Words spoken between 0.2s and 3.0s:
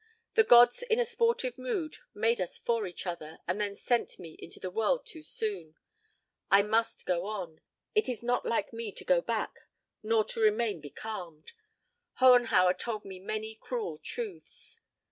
The gods in a sportive mood made us for